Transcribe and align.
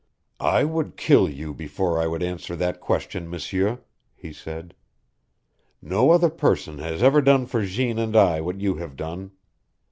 "I 0.39 0.63
would 0.63 0.97
kill 0.97 1.29
you 1.29 1.53
before 1.53 2.01
I 2.01 2.07
would 2.07 2.23
answer 2.23 2.55
that 2.55 2.79
question, 2.81 3.29
M'sieur," 3.29 3.81
he 4.15 4.33
said. 4.33 4.73
"No 5.79 6.09
other 6.09 6.31
person 6.31 6.79
has 6.79 7.03
ever 7.03 7.21
done 7.21 7.45
for 7.45 7.63
Jeanne 7.63 7.99
and 7.99 8.15
I 8.15 8.41
what 8.41 8.59
you 8.59 8.77
have 8.77 8.95
done. 8.95 9.33